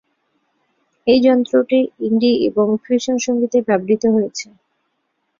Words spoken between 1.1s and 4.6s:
এই যন্ত্রটি ইন্ডি এবং ফিউশন সংগীতে ব্যবহৃত হয়েছে।